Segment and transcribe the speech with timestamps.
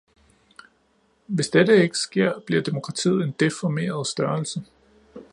[1.27, 4.63] Hvis dette ikke sker, bliver demokratiet en deformeret størrelse.